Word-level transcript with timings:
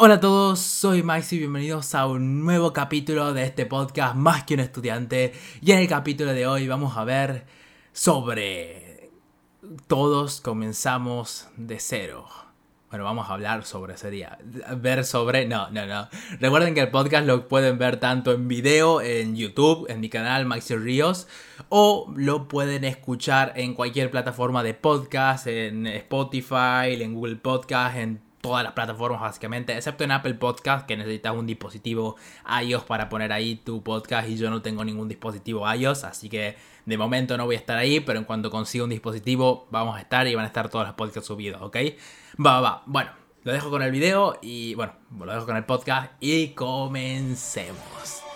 Hola 0.00 0.14
a 0.14 0.20
todos, 0.20 0.60
soy 0.60 1.02
Max 1.02 1.32
y 1.32 1.38
bienvenidos 1.38 1.92
a 1.96 2.06
un 2.06 2.44
nuevo 2.44 2.72
capítulo 2.72 3.34
de 3.34 3.42
este 3.42 3.66
podcast 3.66 4.14
Más 4.14 4.44
que 4.44 4.54
un 4.54 4.60
estudiante. 4.60 5.32
Y 5.60 5.72
en 5.72 5.80
el 5.80 5.88
capítulo 5.88 6.32
de 6.32 6.46
hoy 6.46 6.68
vamos 6.68 6.96
a 6.96 7.02
ver 7.02 7.46
sobre... 7.92 9.10
Todos 9.88 10.40
comenzamos 10.40 11.48
de 11.56 11.80
cero. 11.80 12.28
Bueno, 12.90 13.06
vamos 13.06 13.28
a 13.28 13.32
hablar 13.32 13.64
sobre, 13.64 13.96
sería... 13.96 14.38
Ver 14.76 15.04
sobre... 15.04 15.48
No, 15.48 15.68
no, 15.70 15.84
no. 15.84 16.08
Recuerden 16.38 16.74
que 16.74 16.82
el 16.82 16.92
podcast 16.92 17.26
lo 17.26 17.48
pueden 17.48 17.76
ver 17.76 17.98
tanto 17.98 18.30
en 18.30 18.46
video, 18.46 19.00
en 19.00 19.34
YouTube, 19.34 19.90
en 19.90 19.98
mi 19.98 20.08
canal 20.08 20.46
Maxi 20.46 20.76
Ríos, 20.76 21.26
o 21.70 22.06
lo 22.14 22.46
pueden 22.46 22.84
escuchar 22.84 23.52
en 23.56 23.74
cualquier 23.74 24.12
plataforma 24.12 24.62
de 24.62 24.74
podcast, 24.74 25.48
en 25.48 25.88
Spotify, 25.88 27.02
en 27.02 27.14
Google 27.14 27.34
Podcast, 27.34 27.96
en 27.96 28.27
todas 28.40 28.64
las 28.64 28.72
plataformas 28.72 29.20
básicamente, 29.20 29.76
excepto 29.76 30.04
en 30.04 30.12
Apple 30.12 30.34
Podcast 30.34 30.86
que 30.86 30.96
necesitas 30.96 31.34
un 31.34 31.46
dispositivo 31.46 32.16
iOS 32.62 32.84
para 32.84 33.08
poner 33.08 33.32
ahí 33.32 33.56
tu 33.56 33.82
podcast 33.82 34.28
y 34.28 34.36
yo 34.36 34.50
no 34.50 34.62
tengo 34.62 34.84
ningún 34.84 35.08
dispositivo 35.08 35.70
iOS, 35.72 36.04
así 36.04 36.28
que 36.28 36.56
de 36.86 36.98
momento 36.98 37.36
no 37.36 37.44
voy 37.44 37.56
a 37.56 37.58
estar 37.58 37.76
ahí, 37.76 38.00
pero 38.00 38.18
en 38.18 38.24
cuanto 38.24 38.50
consiga 38.50 38.84
un 38.84 38.90
dispositivo 38.90 39.66
vamos 39.70 39.96
a 39.96 40.00
estar 40.00 40.26
y 40.26 40.34
van 40.34 40.44
a 40.44 40.48
estar 40.48 40.68
todos 40.68 40.86
los 40.86 40.94
podcasts 40.94 41.26
subidos, 41.26 41.60
¿ok? 41.62 41.76
Va, 42.44 42.60
va, 42.60 42.60
va. 42.60 42.82
Bueno, 42.86 43.10
lo 43.44 43.52
dejo 43.52 43.70
con 43.70 43.82
el 43.82 43.90
video 43.90 44.38
y 44.42 44.74
bueno, 44.74 44.92
lo 45.18 45.32
dejo 45.32 45.46
con 45.46 45.56
el 45.56 45.64
podcast 45.64 46.12
y 46.20 46.48
comencemos. 46.48 48.27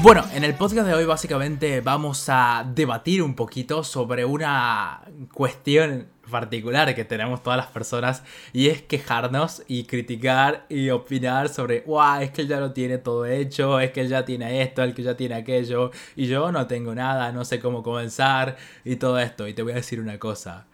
Bueno, 0.00 0.24
en 0.32 0.44
el 0.44 0.54
podcast 0.54 0.86
de 0.86 0.94
hoy 0.94 1.04
básicamente 1.04 1.80
vamos 1.80 2.28
a 2.28 2.64
debatir 2.72 3.20
un 3.20 3.34
poquito 3.34 3.82
sobre 3.82 4.24
una 4.24 5.02
cuestión 5.32 6.06
particular 6.30 6.94
que 6.94 7.04
tenemos 7.04 7.42
todas 7.42 7.56
las 7.56 7.66
personas 7.66 8.22
y 8.52 8.68
es 8.68 8.80
quejarnos 8.80 9.64
y 9.66 9.84
criticar 9.84 10.66
y 10.68 10.90
opinar 10.90 11.48
sobre, 11.48 11.80
wow, 11.80 12.20
es 12.20 12.30
que 12.30 12.42
él 12.42 12.48
ya 12.48 12.60
lo 12.60 12.72
tiene 12.72 12.98
todo 12.98 13.26
hecho, 13.26 13.80
es 13.80 13.90
que 13.90 14.02
él 14.02 14.08
ya 14.08 14.24
tiene 14.24 14.62
esto, 14.62 14.84
el 14.84 14.94
que 14.94 15.02
ya 15.02 15.16
tiene 15.16 15.34
aquello 15.34 15.90
y 16.14 16.26
yo 16.26 16.52
no 16.52 16.68
tengo 16.68 16.94
nada, 16.94 17.32
no 17.32 17.44
sé 17.44 17.58
cómo 17.58 17.82
comenzar 17.82 18.56
y 18.84 18.96
todo 18.96 19.18
esto. 19.18 19.48
Y 19.48 19.54
te 19.54 19.62
voy 19.62 19.72
a 19.72 19.76
decir 19.76 20.00
una 20.00 20.18
cosa. 20.18 20.66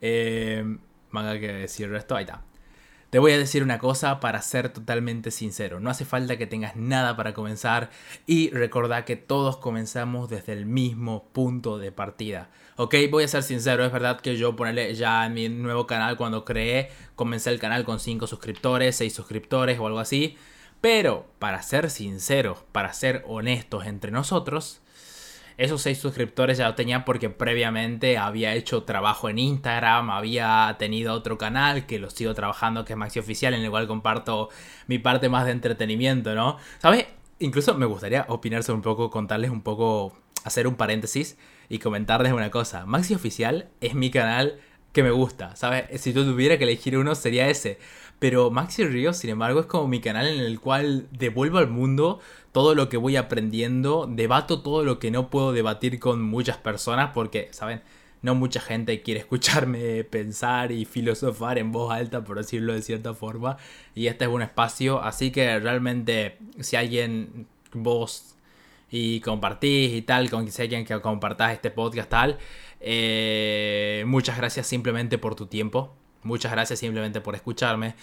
Eh, 0.00 0.64
manga 1.10 1.38
que 1.38 1.52
decir 1.52 1.94
esto, 1.94 2.16
ahí 2.16 2.24
está. 2.24 2.42
Te 3.12 3.18
voy 3.18 3.32
a 3.32 3.38
decir 3.38 3.62
una 3.62 3.78
cosa 3.78 4.20
para 4.20 4.40
ser 4.40 4.70
totalmente 4.70 5.30
sincero. 5.30 5.80
No 5.80 5.90
hace 5.90 6.06
falta 6.06 6.38
que 6.38 6.46
tengas 6.46 6.76
nada 6.76 7.14
para 7.14 7.34
comenzar 7.34 7.90
y 8.26 8.48
recordá 8.48 9.04
que 9.04 9.16
todos 9.16 9.58
comenzamos 9.58 10.30
desde 10.30 10.54
el 10.54 10.64
mismo 10.64 11.28
punto 11.34 11.76
de 11.76 11.92
partida. 11.92 12.48
Ok, 12.76 12.94
voy 13.10 13.24
a 13.24 13.28
ser 13.28 13.42
sincero, 13.42 13.84
es 13.84 13.92
verdad 13.92 14.18
que 14.18 14.38
yo 14.38 14.56
ponerle 14.56 14.94
ya 14.94 15.26
en 15.26 15.34
mi 15.34 15.50
nuevo 15.50 15.86
canal 15.86 16.16
cuando 16.16 16.46
creé, 16.46 16.90
comencé 17.14 17.50
el 17.50 17.58
canal 17.58 17.84
con 17.84 18.00
5 18.00 18.26
suscriptores, 18.26 18.96
6 18.96 19.12
suscriptores 19.12 19.78
o 19.78 19.86
algo 19.86 19.98
así. 19.98 20.38
Pero 20.80 21.26
para 21.38 21.60
ser 21.60 21.90
sinceros, 21.90 22.64
para 22.72 22.94
ser 22.94 23.24
honestos 23.26 23.84
entre 23.84 24.10
nosotros, 24.10 24.80
esos 25.56 25.82
6 25.82 25.98
suscriptores 25.98 26.58
ya 26.58 26.68
lo 26.68 26.74
tenía 26.74 27.04
porque 27.04 27.30
previamente 27.30 28.18
había 28.18 28.54
hecho 28.54 28.84
trabajo 28.84 29.28
en 29.28 29.38
Instagram, 29.38 30.10
había 30.10 30.76
tenido 30.78 31.14
otro 31.14 31.38
canal 31.38 31.86
que 31.86 31.98
lo 31.98 32.10
sigo 32.10 32.34
trabajando, 32.34 32.84
que 32.84 32.94
es 32.94 32.98
Maxi 32.98 33.18
Oficial, 33.18 33.54
en 33.54 33.62
el 33.62 33.70
cual 33.70 33.86
comparto 33.86 34.48
mi 34.86 34.98
parte 34.98 35.28
más 35.28 35.44
de 35.44 35.52
entretenimiento, 35.52 36.34
¿no? 36.34 36.58
¿Sabes? 36.78 37.06
Incluso 37.38 37.74
me 37.74 37.86
gustaría 37.86 38.24
opinar 38.28 38.62
sobre 38.62 38.76
un 38.76 38.82
poco, 38.82 39.10
contarles 39.10 39.50
un 39.50 39.62
poco, 39.62 40.16
hacer 40.44 40.66
un 40.66 40.76
paréntesis 40.76 41.36
y 41.68 41.78
comentarles 41.78 42.32
una 42.32 42.50
cosa. 42.50 42.86
Maxi 42.86 43.14
Oficial 43.14 43.68
es 43.80 43.94
mi 43.94 44.10
canal 44.10 44.60
que 44.92 45.02
me 45.02 45.10
gusta, 45.10 45.56
¿sabes? 45.56 46.00
Si 46.00 46.12
tú 46.12 46.24
tuviera 46.24 46.58
que 46.58 46.64
elegir 46.64 46.96
uno 46.96 47.14
sería 47.14 47.48
ese. 47.48 47.78
Pero 48.18 48.50
Maxi 48.50 48.84
Ríos, 48.84 49.16
sin 49.16 49.30
embargo, 49.30 49.60
es 49.60 49.66
como 49.66 49.88
mi 49.88 50.00
canal 50.00 50.28
en 50.28 50.40
el 50.40 50.60
cual 50.60 51.08
devuelvo 51.10 51.58
al 51.58 51.68
mundo 51.68 52.20
todo 52.52 52.74
lo 52.74 52.88
que 52.88 52.96
voy 52.96 53.16
aprendiendo, 53.16 54.06
debato 54.08 54.62
todo 54.62 54.84
lo 54.84 54.98
que 54.98 55.10
no 55.10 55.28
puedo 55.28 55.52
debatir 55.52 55.98
con 55.98 56.22
muchas 56.22 56.56
personas 56.58 57.10
porque, 57.14 57.48
¿saben? 57.50 57.82
No 58.20 58.36
mucha 58.36 58.60
gente 58.60 59.02
quiere 59.02 59.20
escucharme 59.20 60.04
pensar 60.10 60.70
y 60.70 60.84
filosofar 60.84 61.58
en 61.58 61.72
voz 61.72 61.92
alta, 61.92 62.22
por 62.22 62.36
decirlo 62.36 62.74
de 62.74 62.82
cierta 62.82 63.14
forma. 63.14 63.56
Y 63.94 64.06
este 64.06 64.26
es 64.26 64.30
un 64.30 64.42
espacio, 64.42 65.02
así 65.02 65.32
que 65.32 65.58
realmente 65.58 66.38
si 66.60 66.76
alguien, 66.76 67.48
vos 67.72 68.36
y 68.92 69.20
compartís 69.20 69.94
y 69.94 70.02
tal, 70.02 70.30
con 70.30 70.48
si 70.48 70.62
alguien 70.62 70.84
que 70.84 71.00
compartás 71.00 71.54
este 71.54 71.70
podcast 71.70 72.10
tal, 72.10 72.38
eh, 72.78 74.04
muchas 74.06 74.36
gracias 74.36 74.66
simplemente 74.66 75.16
por 75.18 75.34
tu 75.34 75.46
tiempo. 75.46 75.94
Muchas 76.22 76.52
gracias 76.52 76.78
simplemente 76.78 77.20
por 77.20 77.34
escucharme. 77.34 77.94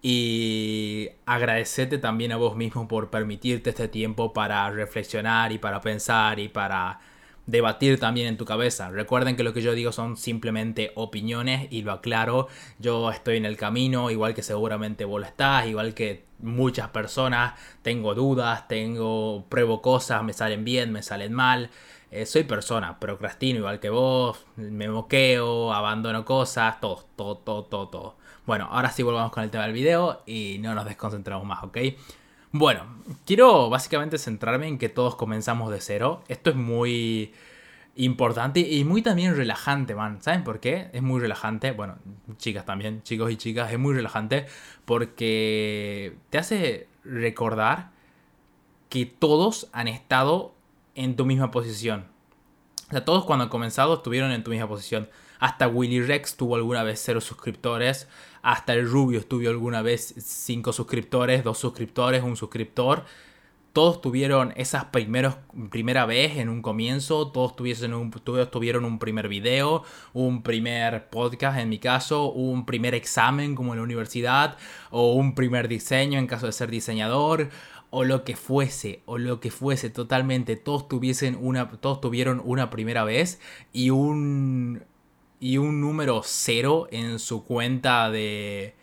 Y 0.00 1.10
agradecerte 1.26 1.98
también 1.98 2.32
a 2.32 2.36
vos 2.36 2.56
mismo 2.56 2.88
por 2.88 3.10
permitirte 3.10 3.70
este 3.70 3.88
tiempo 3.88 4.32
para 4.32 4.70
reflexionar 4.70 5.52
y 5.52 5.58
para 5.58 5.80
pensar 5.80 6.38
y 6.38 6.48
para 6.48 6.98
debatir 7.48 7.98
también 7.98 8.28
en 8.28 8.36
tu 8.36 8.44
cabeza. 8.44 8.90
Recuerden 8.90 9.34
que 9.34 9.42
lo 9.42 9.54
que 9.54 9.62
yo 9.62 9.72
digo 9.72 9.90
son 9.90 10.16
simplemente 10.16 10.92
opiniones 10.94 11.66
y 11.70 11.82
lo 11.82 11.92
aclaro. 11.92 12.46
Yo 12.78 13.10
estoy 13.10 13.38
en 13.38 13.46
el 13.46 13.56
camino, 13.56 14.10
igual 14.10 14.34
que 14.34 14.42
seguramente 14.42 15.06
vos 15.06 15.20
lo 15.20 15.26
estás, 15.26 15.66
igual 15.66 15.94
que 15.94 16.24
muchas 16.40 16.88
personas. 16.90 17.58
Tengo 17.82 18.14
dudas, 18.14 18.68
tengo 18.68 19.46
pruebo 19.48 19.80
cosas, 19.80 20.22
me 20.22 20.34
salen 20.34 20.62
bien, 20.64 20.92
me 20.92 21.02
salen 21.02 21.32
mal. 21.32 21.70
Eh, 22.10 22.26
soy 22.26 22.44
persona, 22.44 23.00
procrastino 23.00 23.60
igual 23.60 23.80
que 23.80 23.90
vos, 23.90 24.46
me 24.56 24.88
moqueo, 24.88 25.72
abandono 25.72 26.24
cosas, 26.26 26.80
todo, 26.80 27.06
todo, 27.16 27.38
todo, 27.38 27.64
todo, 27.64 27.88
todo. 27.88 28.16
Bueno, 28.46 28.68
ahora 28.70 28.90
sí 28.90 29.02
volvamos 29.02 29.32
con 29.32 29.42
el 29.42 29.50
tema 29.50 29.64
del 29.64 29.72
video 29.72 30.22
y 30.26 30.58
no 30.60 30.74
nos 30.74 30.84
desconcentramos 30.84 31.46
más, 31.46 31.64
¿ok? 31.64 31.78
Bueno, 32.52 32.86
quiero 33.26 33.68
básicamente 33.68 34.16
centrarme 34.16 34.68
en 34.68 34.78
que 34.78 34.88
todos 34.88 35.16
comenzamos 35.16 35.70
de 35.70 35.80
cero. 35.82 36.24
Esto 36.28 36.50
es 36.50 36.56
muy 36.56 37.34
importante 37.94 38.60
y 38.60 38.84
muy 38.84 39.02
también 39.02 39.36
relajante, 39.36 39.94
man. 39.94 40.22
¿Saben 40.22 40.44
por 40.44 40.58
qué? 40.58 40.88
Es 40.94 41.02
muy 41.02 41.20
relajante. 41.20 41.72
Bueno, 41.72 41.98
chicas 42.38 42.64
también, 42.64 43.02
chicos 43.02 43.30
y 43.30 43.36
chicas, 43.36 43.70
es 43.70 43.78
muy 43.78 43.94
relajante 43.94 44.46
porque 44.86 46.16
te 46.30 46.38
hace 46.38 46.88
recordar 47.04 47.90
que 48.88 49.04
todos 49.04 49.68
han 49.72 49.88
estado 49.88 50.54
en 50.94 51.16
tu 51.16 51.26
misma 51.26 51.50
posición. 51.50 52.06
O 52.88 52.92
sea, 52.92 53.04
todos 53.04 53.26
cuando 53.26 53.44
han 53.44 53.50
comenzado 53.50 53.96
estuvieron 53.96 54.32
en 54.32 54.42
tu 54.42 54.50
misma 54.50 54.68
posición. 54.68 55.10
Hasta 55.38 55.68
Willy 55.68 56.00
Rex 56.00 56.36
tuvo 56.36 56.56
alguna 56.56 56.82
vez 56.82 57.00
cero 57.04 57.20
suscriptores. 57.20 58.08
Hasta 58.42 58.74
el 58.74 58.88
Rubio 58.88 59.20
estuvo 59.20 59.48
alguna 59.48 59.82
vez 59.82 60.14
cinco 60.18 60.72
suscriptores, 60.72 61.44
dos 61.44 61.58
suscriptores, 61.58 62.22
un 62.22 62.36
suscriptor. 62.36 63.04
Todos 63.72 64.00
tuvieron 64.00 64.52
esas 64.56 64.86
primeros, 64.86 65.36
primera 65.70 66.04
vez 66.04 66.38
en 66.38 66.48
un 66.48 66.62
comienzo, 66.62 67.30
todos, 67.30 67.54
tuviesen 67.54 67.94
un, 67.94 68.10
todos 68.10 68.50
tuvieron 68.50 68.84
un 68.84 68.98
primer 68.98 69.28
video, 69.28 69.84
un 70.14 70.42
primer 70.42 71.08
podcast 71.10 71.58
en 71.58 71.68
mi 71.68 71.78
caso, 71.78 72.32
un 72.32 72.66
primer 72.66 72.94
examen 72.94 73.54
como 73.54 73.74
en 73.74 73.78
la 73.78 73.84
universidad, 73.84 74.56
o 74.90 75.12
un 75.12 75.34
primer 75.34 75.68
diseño 75.68 76.18
en 76.18 76.26
caso 76.26 76.46
de 76.46 76.52
ser 76.52 76.70
diseñador, 76.70 77.50
o 77.90 78.04
lo 78.04 78.24
que 78.24 78.36
fuese, 78.36 79.02
o 79.06 79.16
lo 79.16 79.38
que 79.38 79.50
fuese 79.50 79.90
totalmente, 79.90 80.56
todos 80.56 80.88
tuviesen 80.88 81.38
una, 81.40 81.70
todos 81.70 82.00
tuvieron 82.00 82.42
una 82.44 82.70
primera 82.70 83.04
vez 83.04 83.38
y 83.72 83.90
un 83.90 84.82
y 85.40 85.58
un 85.58 85.80
número 85.80 86.22
cero 86.24 86.88
en 86.90 87.18
su 87.18 87.44
cuenta 87.44 88.10
de 88.10 88.74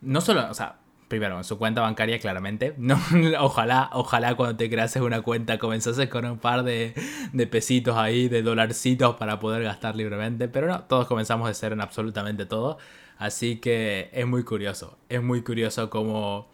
no 0.00 0.20
solo, 0.20 0.48
o 0.50 0.54
sea, 0.54 0.76
primero 1.08 1.36
en 1.36 1.44
su 1.44 1.58
cuenta 1.58 1.80
bancaria 1.80 2.18
claramente, 2.18 2.74
no, 2.78 2.98
ojalá, 3.40 3.90
ojalá 3.92 4.34
cuando 4.34 4.56
te 4.56 4.68
creases 4.68 5.02
una 5.02 5.22
cuenta 5.22 5.58
comenzases 5.58 6.08
con 6.08 6.24
un 6.24 6.38
par 6.38 6.62
de, 6.62 6.94
de 7.32 7.46
pesitos 7.46 7.96
ahí, 7.96 8.28
de 8.28 8.42
dolarcitos 8.42 9.16
para 9.16 9.40
poder 9.40 9.62
gastar 9.62 9.96
libremente, 9.96 10.48
pero 10.48 10.66
no, 10.66 10.84
todos 10.84 11.06
comenzamos 11.06 11.48
de 11.48 11.54
cero 11.54 11.74
en 11.74 11.80
absolutamente 11.80 12.46
todo, 12.46 12.78
así 13.18 13.56
que 13.56 14.10
es 14.12 14.26
muy 14.26 14.44
curioso, 14.44 14.98
es 15.08 15.22
muy 15.22 15.42
curioso 15.42 15.90
como 15.90 16.48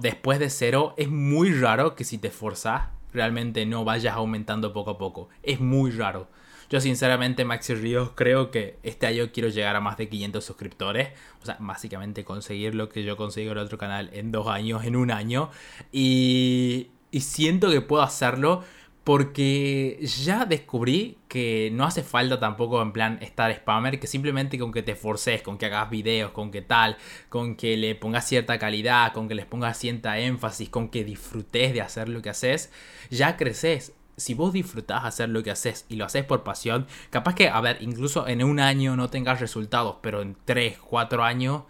después 0.00 0.38
de 0.38 0.50
cero 0.50 0.94
es 0.96 1.08
muy 1.08 1.52
raro 1.52 1.94
que 1.96 2.04
si 2.04 2.18
te 2.18 2.28
esforzas 2.28 2.98
realmente 3.12 3.66
no 3.66 3.84
vayas 3.84 4.14
aumentando 4.14 4.72
poco 4.72 4.90
a 4.90 4.98
poco. 4.98 5.28
Es 5.42 5.60
muy 5.60 5.90
raro. 5.90 6.28
Yo 6.70 6.80
sinceramente, 6.80 7.44
Maxi 7.44 7.74
Ríos, 7.74 8.10
creo 8.14 8.50
que 8.50 8.78
este 8.82 9.06
año 9.06 9.30
quiero 9.32 9.48
llegar 9.48 9.74
a 9.76 9.80
más 9.80 9.96
de 9.96 10.08
500 10.08 10.44
suscriptores. 10.44 11.08
O 11.42 11.46
sea, 11.46 11.56
básicamente 11.60 12.24
conseguir 12.24 12.74
lo 12.74 12.88
que 12.88 13.04
yo 13.04 13.16
consigo 13.16 13.52
en 13.52 13.58
otro 13.58 13.78
canal 13.78 14.10
en 14.12 14.32
dos 14.32 14.48
años, 14.48 14.84
en 14.84 14.96
un 14.96 15.10
año. 15.10 15.50
Y, 15.92 16.90
y 17.10 17.20
siento 17.20 17.70
que 17.70 17.80
puedo 17.80 18.02
hacerlo 18.02 18.62
porque 19.08 19.98
ya 20.02 20.44
descubrí 20.44 21.16
que 21.28 21.70
no 21.72 21.84
hace 21.84 22.02
falta 22.02 22.38
tampoco 22.38 22.82
en 22.82 22.92
plan 22.92 23.18
estar 23.22 23.50
spammer, 23.54 23.98
que 23.98 24.06
simplemente 24.06 24.58
con 24.58 24.70
que 24.70 24.82
te 24.82 24.94
forces, 24.96 25.40
con 25.40 25.56
que 25.56 25.64
hagas 25.64 25.88
videos, 25.88 26.32
con 26.32 26.50
que 26.50 26.60
tal, 26.60 26.98
con 27.30 27.56
que 27.56 27.78
le 27.78 27.94
pongas 27.94 28.28
cierta 28.28 28.58
calidad, 28.58 29.14
con 29.14 29.26
que 29.26 29.34
les 29.34 29.46
pongas 29.46 29.78
cierta 29.78 30.18
énfasis, 30.18 30.68
con 30.68 30.90
que 30.90 31.04
disfrutes 31.04 31.72
de 31.72 31.80
hacer 31.80 32.10
lo 32.10 32.20
que 32.20 32.28
haces, 32.28 32.70
ya 33.08 33.38
creces. 33.38 33.94
Si 34.18 34.34
vos 34.34 34.52
disfrutás 34.52 35.04
hacer 35.04 35.30
lo 35.30 35.42
que 35.42 35.50
haces 35.50 35.86
y 35.88 35.96
lo 35.96 36.04
haces 36.04 36.24
por 36.24 36.42
pasión, 36.42 36.86
capaz 37.10 37.34
que, 37.34 37.48
a 37.48 37.60
ver, 37.60 37.78
incluso 37.80 38.28
en 38.28 38.44
un 38.44 38.60
año 38.60 38.96
no 38.96 39.08
tengas 39.08 39.40
resultados, 39.40 39.96
pero 40.02 40.20
en 40.20 40.36
3, 40.44 40.78
4 40.78 41.24
años 41.24 41.62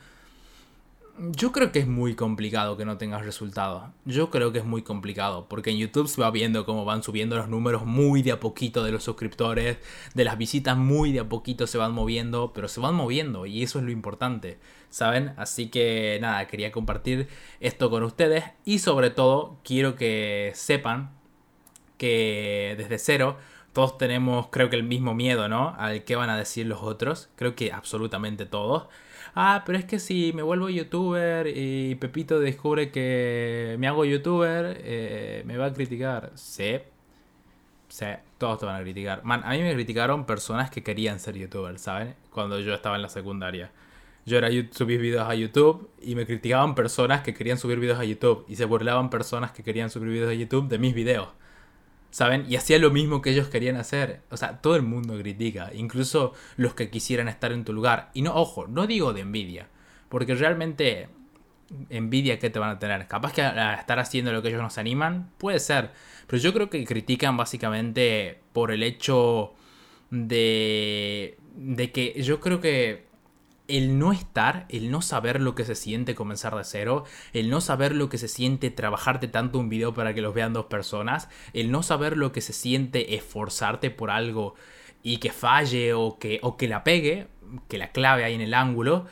yo 1.18 1.50
creo 1.50 1.72
que 1.72 1.80
es 1.80 1.88
muy 1.88 2.14
complicado 2.14 2.76
que 2.76 2.84
no 2.84 2.96
tengas 2.96 3.24
resultados. 3.24 3.90
Yo 4.04 4.30
creo 4.30 4.52
que 4.52 4.60
es 4.60 4.64
muy 4.64 4.82
complicado, 4.82 5.48
porque 5.48 5.70
en 5.70 5.78
YouTube 5.78 6.08
se 6.08 6.20
va 6.20 6.30
viendo 6.30 6.64
cómo 6.64 6.84
van 6.84 7.02
subiendo 7.02 7.36
los 7.36 7.48
números 7.48 7.84
muy 7.84 8.22
de 8.22 8.32
a 8.32 8.40
poquito 8.40 8.84
de 8.84 8.92
los 8.92 9.02
suscriptores, 9.04 9.78
de 10.14 10.24
las 10.24 10.38
visitas 10.38 10.76
muy 10.76 11.12
de 11.12 11.20
a 11.20 11.28
poquito 11.28 11.66
se 11.66 11.76
van 11.78 11.92
moviendo, 11.92 12.52
pero 12.54 12.68
se 12.68 12.80
van 12.80 12.94
moviendo 12.94 13.46
y 13.46 13.62
eso 13.64 13.80
es 13.80 13.84
lo 13.84 13.90
importante, 13.90 14.58
¿saben? 14.90 15.34
Así 15.36 15.70
que 15.70 16.18
nada, 16.20 16.46
quería 16.46 16.70
compartir 16.70 17.28
esto 17.58 17.90
con 17.90 18.04
ustedes 18.04 18.44
y 18.64 18.78
sobre 18.78 19.10
todo 19.10 19.58
quiero 19.64 19.96
que 19.96 20.52
sepan 20.54 21.17
que 21.98 22.74
desde 22.78 22.98
cero 22.98 23.36
todos 23.72 23.98
tenemos 23.98 24.48
creo 24.50 24.70
que 24.70 24.76
el 24.76 24.84
mismo 24.84 25.14
miedo, 25.14 25.48
¿no? 25.48 25.74
Al 25.78 26.04
que 26.04 26.16
van 26.16 26.30
a 26.30 26.38
decir 26.38 26.66
los 26.66 26.82
otros, 26.82 27.28
creo 27.36 27.54
que 27.54 27.72
absolutamente 27.72 28.46
todos 28.46 28.88
ah, 29.34 29.62
pero 29.64 29.78
es 29.78 29.84
que 29.84 29.98
si 29.98 30.32
me 30.34 30.42
vuelvo 30.42 30.68
youtuber 30.68 31.46
y 31.46 31.94
Pepito 31.96 32.40
descubre 32.40 32.90
que 32.90 33.76
me 33.78 33.86
hago 33.88 34.04
youtuber, 34.04 34.80
eh, 34.82 35.42
me 35.46 35.56
va 35.56 35.66
a 35.66 35.72
criticar. 35.72 36.32
Sí. 36.34 36.78
Sí, 37.88 38.06
todos 38.36 38.58
te 38.58 38.66
van 38.66 38.76
a 38.76 38.82
criticar. 38.82 39.24
Man, 39.24 39.42
a 39.44 39.50
mí 39.52 39.62
me 39.62 39.72
criticaron 39.74 40.26
personas 40.26 40.70
que 40.70 40.82
querían 40.82 41.20
ser 41.20 41.36
youtuber, 41.36 41.78
¿saben? 41.78 42.14
Cuando 42.30 42.60
yo 42.60 42.74
estaba 42.74 42.96
en 42.96 43.02
la 43.02 43.08
secundaria. 43.08 43.70
Yo 44.26 44.36
era 44.36 44.48
subir 44.72 45.00
videos 45.00 45.26
a 45.26 45.34
YouTube 45.34 45.88
y 46.02 46.14
me 46.14 46.26
criticaban 46.26 46.74
personas 46.74 47.22
que 47.22 47.32
querían 47.32 47.56
subir 47.58 47.78
videos 47.80 47.98
a 47.98 48.04
YouTube 48.04 48.44
y 48.46 48.56
se 48.56 48.66
burlaban 48.66 49.08
personas 49.08 49.52
que 49.52 49.62
querían 49.62 49.88
subir 49.88 50.10
videos 50.10 50.30
a 50.30 50.34
YouTube 50.34 50.68
de 50.68 50.78
mis 50.78 50.94
videos. 50.94 51.28
¿Saben? 52.10 52.46
Y 52.48 52.56
hacía 52.56 52.78
lo 52.78 52.90
mismo 52.90 53.20
que 53.20 53.30
ellos 53.30 53.48
querían 53.48 53.76
hacer. 53.76 54.22
O 54.30 54.36
sea, 54.36 54.60
todo 54.60 54.76
el 54.76 54.82
mundo 54.82 55.18
critica, 55.18 55.70
incluso 55.74 56.32
los 56.56 56.74
que 56.74 56.90
quisieran 56.90 57.28
estar 57.28 57.52
en 57.52 57.64
tu 57.64 57.72
lugar. 57.72 58.10
Y 58.14 58.22
no, 58.22 58.34
ojo, 58.34 58.66
no 58.66 58.86
digo 58.86 59.12
de 59.12 59.20
envidia, 59.20 59.68
porque 60.08 60.34
realmente 60.34 61.08
envidia 61.90 62.38
que 62.38 62.50
te 62.50 62.58
van 62.58 62.70
a 62.70 62.78
tener. 62.78 63.06
Capaz 63.06 63.32
que 63.32 63.42
a 63.42 63.74
estar 63.74 63.98
haciendo 63.98 64.32
lo 64.32 64.42
que 64.42 64.48
ellos 64.48 64.62
nos 64.62 64.78
animan, 64.78 65.30
puede 65.38 65.60
ser. 65.60 65.90
Pero 66.26 66.42
yo 66.42 66.52
creo 66.52 66.70
que 66.70 66.84
critican 66.84 67.36
básicamente 67.36 68.40
por 68.52 68.70
el 68.70 68.82
hecho 68.82 69.52
de, 70.10 71.38
de 71.56 71.92
que 71.92 72.22
yo 72.22 72.40
creo 72.40 72.60
que 72.60 73.07
el 73.68 73.98
no 73.98 74.12
estar, 74.12 74.66
el 74.70 74.90
no 74.90 75.02
saber 75.02 75.40
lo 75.40 75.54
que 75.54 75.64
se 75.64 75.74
siente 75.74 76.14
comenzar 76.14 76.56
de 76.56 76.64
cero, 76.64 77.04
el 77.34 77.50
no 77.50 77.60
saber 77.60 77.94
lo 77.94 78.08
que 78.08 78.18
se 78.18 78.28
siente 78.28 78.70
trabajarte 78.70 79.28
tanto 79.28 79.58
un 79.58 79.68
video 79.68 79.94
para 79.94 80.14
que 80.14 80.22
los 80.22 80.34
vean 80.34 80.54
dos 80.54 80.66
personas, 80.66 81.28
el 81.52 81.70
no 81.70 81.82
saber 81.82 82.16
lo 82.16 82.32
que 82.32 82.40
se 82.40 82.54
siente 82.54 83.14
esforzarte 83.14 83.90
por 83.90 84.10
algo 84.10 84.54
y 85.02 85.18
que 85.18 85.30
falle 85.30 85.92
o 85.92 86.18
que, 86.18 86.40
o 86.42 86.56
que 86.56 86.66
la 86.66 86.82
pegue, 86.82 87.28
que 87.68 87.78
la 87.78 87.92
clave 87.92 88.24
ahí 88.24 88.34
en 88.34 88.40
el 88.40 88.54
ángulo, 88.54 89.06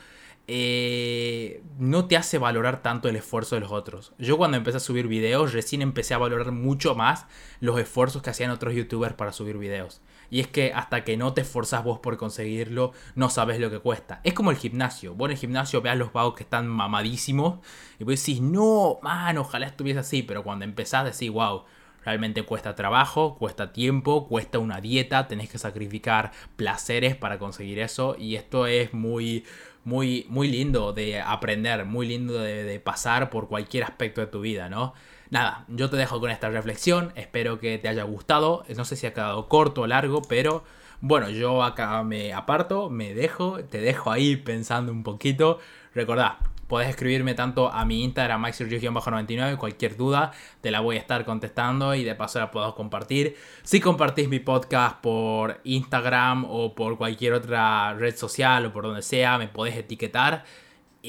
eh, 0.49 1.61
no 1.77 2.05
te 2.07 2.15
hace 2.15 2.37
valorar 2.37 2.81
tanto 2.81 3.09
el 3.09 3.15
esfuerzo 3.17 3.55
de 3.55 3.61
los 3.61 3.71
otros. 3.71 4.13
Yo 4.17 4.37
cuando 4.37 4.57
empecé 4.57 4.77
a 4.77 4.79
subir 4.79 5.07
videos, 5.07 5.53
recién 5.53 5.81
empecé 5.81 6.13
a 6.13 6.17
valorar 6.17 6.51
mucho 6.51 6.95
más 6.95 7.25
los 7.59 7.79
esfuerzos 7.79 8.21
que 8.23 8.29
hacían 8.29 8.51
otros 8.51 8.73
youtubers 8.73 9.13
para 9.13 9.33
subir 9.33 9.57
videos. 9.57 10.01
Y 10.29 10.39
es 10.39 10.47
que 10.47 10.73
hasta 10.73 11.03
que 11.03 11.17
no 11.17 11.33
te 11.33 11.41
esforzas 11.41 11.83
vos 11.83 11.99
por 11.99 12.17
conseguirlo, 12.17 12.91
no 13.15 13.29
sabes 13.29 13.59
lo 13.59 13.69
que 13.69 13.79
cuesta. 13.79 14.19
Es 14.23 14.33
como 14.33 14.51
el 14.51 14.57
gimnasio. 14.57 15.13
Vos 15.13 15.27
en 15.27 15.31
el 15.33 15.37
gimnasio 15.37 15.81
veas 15.81 15.97
los 15.97 16.13
vagos 16.13 16.35
que 16.35 16.43
están 16.43 16.67
mamadísimos 16.67 17.59
y 17.99 18.03
vos 18.03 18.19
decís, 18.19 18.41
no, 18.41 18.99
man, 19.01 19.37
ojalá 19.37 19.67
estuviese 19.67 19.99
así. 19.99 20.23
Pero 20.23 20.43
cuando 20.43 20.65
empezás 20.65 21.05
decís, 21.05 21.31
wow, 21.31 21.63
realmente 22.03 22.43
cuesta 22.43 22.75
trabajo, 22.75 23.37
cuesta 23.37 23.71
tiempo, 23.73 24.27
cuesta 24.27 24.59
una 24.59 24.81
dieta, 24.81 25.27
tenés 25.27 25.49
que 25.49 25.57
sacrificar 25.57 26.31
placeres 26.55 27.15
para 27.15 27.39
conseguir 27.39 27.79
eso. 27.79 28.15
Y 28.17 28.35
esto 28.35 28.67
es 28.67 28.93
muy, 28.93 29.45
muy, 29.83 30.25
muy 30.29 30.49
lindo 30.49 30.93
de 30.93 31.21
aprender, 31.21 31.85
muy 31.85 32.07
lindo 32.07 32.39
de 32.39 32.79
pasar 32.79 33.29
por 33.29 33.47
cualquier 33.47 33.83
aspecto 33.83 34.21
de 34.21 34.27
tu 34.27 34.41
vida, 34.41 34.69
¿no? 34.69 34.93
Nada, 35.29 35.65
yo 35.67 35.89
te 35.89 35.97
dejo 35.97 36.19
con 36.19 36.31
esta 36.31 36.49
reflexión, 36.49 37.11
espero 37.15 37.59
que 37.59 37.77
te 37.77 37.89
haya 37.89 38.03
gustado, 38.03 38.63
no 38.75 38.85
sé 38.85 38.95
si 38.95 39.07
ha 39.07 39.13
quedado 39.13 39.49
corto 39.49 39.81
o 39.81 39.87
largo, 39.87 40.21
pero 40.21 40.63
bueno, 41.01 41.29
yo 41.29 41.63
acá 41.63 42.01
me 42.03 42.33
aparto, 42.33 42.89
me 42.89 43.13
dejo, 43.13 43.59
te 43.65 43.79
dejo 43.79 44.11
ahí 44.11 44.37
pensando 44.37 44.91
un 44.91 45.03
poquito. 45.03 45.59
Recordad, 45.93 46.37
podés 46.67 46.89
escribirme 46.89 47.33
tanto 47.33 47.71
a 47.71 47.85
mi 47.85 48.03
Instagram, 48.03 48.41
maxirgio-99, 48.41 49.57
cualquier 49.57 49.97
duda 49.97 50.31
te 50.61 50.71
la 50.71 50.79
voy 50.79 50.95
a 50.95 50.99
estar 50.99 51.25
contestando 51.25 51.93
y 51.93 52.03
de 52.03 52.15
paso 52.15 52.39
la 52.39 52.49
puedo 52.49 52.73
compartir. 52.73 53.35
Si 53.63 53.79
compartís 53.79 54.29
mi 54.29 54.39
podcast 54.39 54.97
por 55.01 55.59
Instagram 55.65 56.45
o 56.45 56.73
por 56.73 56.97
cualquier 56.97 57.33
otra 57.33 57.93
red 57.93 58.15
social 58.15 58.65
o 58.65 58.73
por 58.73 58.83
donde 58.83 59.01
sea, 59.01 59.37
me 59.37 59.47
podés 59.47 59.75
etiquetar 59.75 60.45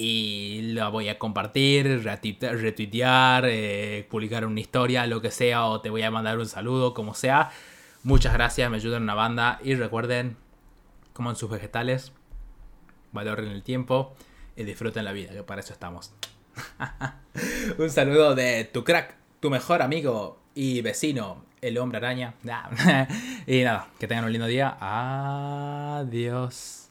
y 0.00 0.62
la 0.75 0.89
voy 0.91 1.09
a 1.09 1.19
compartir, 1.19 2.05
retuitear, 2.05 3.45
eh, 3.49 4.06
publicar 4.09 4.47
una 4.47 4.61
historia, 4.61 5.05
lo 5.09 5.21
que 5.21 5.33
sea, 5.33 5.65
o 5.65 5.81
te 5.81 5.91
voy 5.91 6.03
a 6.03 6.11
mandar 6.12 6.39
un 6.39 6.47
saludo, 6.47 6.95
como 6.95 7.15
sea. 7.15 7.50
Muchas 8.05 8.33
gracias, 8.33 8.71
me 8.71 8.77
ayudan 8.77 9.03
una 9.03 9.15
banda 9.15 9.59
y 9.61 9.75
recuerden, 9.75 10.37
coman 11.12 11.35
sus 11.35 11.50
vegetales, 11.50 12.12
valoren 13.11 13.49
el 13.49 13.65
tiempo 13.65 14.15
y 14.55 14.62
disfruten 14.62 15.05
la 15.05 15.11
vida, 15.11 15.33
que 15.33 15.43
para 15.43 15.62
eso 15.62 15.73
estamos. 15.73 16.12
un 17.79 17.91
saludo 17.91 18.37
de 18.37 18.62
tu 18.65 18.85
crack, 18.85 19.17
tu 19.41 19.51
mejor 19.51 19.83
amigo 19.83 20.41
y 20.55 20.81
vecino, 20.81 21.44
el 21.61 21.77
hombre 21.77 21.99
araña. 21.99 22.35
y 23.49 23.62
nada, 23.65 23.89
que 23.99 24.06
tengan 24.06 24.27
un 24.27 24.33
lindo 24.33 24.47
día. 24.47 24.77
Adiós. 25.99 26.88